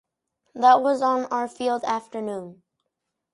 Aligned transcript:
That 0.55 0.81
was 0.81 1.03
on 1.03 1.25
our 1.25 1.47
field 1.47 1.83
afternoon. 1.83 2.63